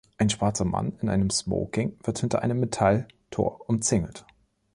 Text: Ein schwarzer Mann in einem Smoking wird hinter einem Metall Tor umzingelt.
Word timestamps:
Ein 0.17 0.31
schwarzer 0.31 0.65
Mann 0.65 0.93
in 1.03 1.09
einem 1.09 1.29
Smoking 1.29 1.95
wird 2.03 2.17
hinter 2.17 2.41
einem 2.41 2.59
Metall 2.59 3.07
Tor 3.29 3.69
umzingelt. 3.69 4.25